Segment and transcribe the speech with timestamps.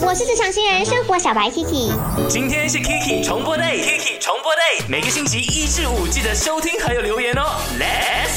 [0.00, 1.92] 我是职场新人生活小白 Kiki。
[2.28, 7.42] 今天是 Kiki 重播 day，Kiki 重播 day，每个星期一至五记得收听还有留言哦。
[7.78, 8.33] Let's。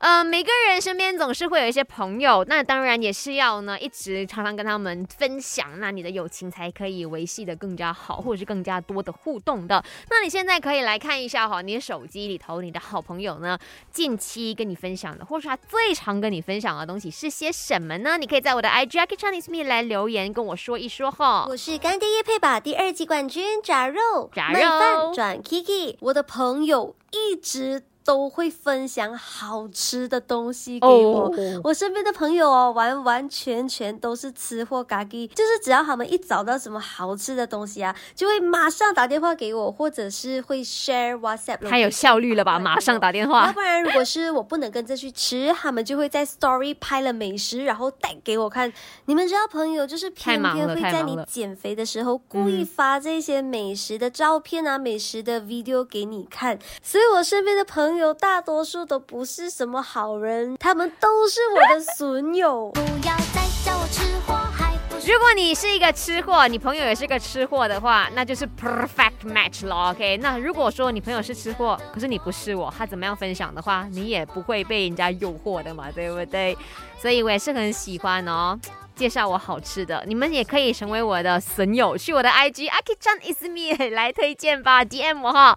[0.00, 9.84] 呃，每个人身边总是会有一些朋友，那当然也是要呢，一直常常跟他们分享，那你的友情才可以维系的更加好，或者是更加多的互动的。
[10.08, 13.58] 那你现在可以来看一下哈，你的手机里头，你的好朋友呢，
[13.92, 18.16] 近期跟你分享的，或是他最常跟你分享的东西是些什么呢？
[18.16, 21.44] 你可以在我的 i Jackie Chinese Me 来留言跟我说一说哈。
[21.46, 27.82] 我是干爹叶佩吧第二季冠军炸肉，炸肉饭转 Kiki，我的朋友一直。
[28.04, 31.26] 都会分享好吃的东西给我。
[31.26, 41.68] 哦我身边的朋友哦，完完全全都是吃货嘎叽，就是只要他们一找到什么好吃的东西啊，就会马上打电话给我，或者是会 share WhatsApp。
[41.68, 42.58] 太有效率了吧？
[42.58, 43.52] 马上打电话要。
[43.52, 48.72] 不然，如果是我不能跟着去吃，他们就会在 Story 拍了美食，然后带给我看。
[49.06, 56.58] 你们知道，朋友就是偏偏会在你减肥的时候，故意发这些美食的照片啊、美食的 video 给你看。
[56.82, 62.70] 所以我身边的朋友大多数都不是什么好人，他们都是我的损友。
[62.70, 69.90] 不要再叫我吃货，还不如果你是一个吃货，你朋友也是个吃货的话，那就是 perfect match 了。
[69.90, 76.56] OK，那如果说你朋友是吃货，可是你不是我，他怎么样分享的话，你也不会被人家诱惑的嘛，对不对？
[77.00, 78.58] 所以我也是很喜欢哦。
[78.96, 85.48] 介绍我好吃的，你们也可以成为我的损友，去我的 IG Aki Chan is me 来推荐吧，DM 我哈。